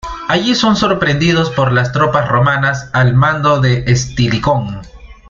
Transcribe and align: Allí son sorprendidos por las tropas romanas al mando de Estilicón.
Allí 0.29 0.55
son 0.55 0.75
sorprendidos 0.75 1.51
por 1.51 1.71
las 1.71 1.91
tropas 1.91 2.27
romanas 2.27 2.89
al 2.91 3.13
mando 3.13 3.61
de 3.61 3.83
Estilicón. 3.85 4.81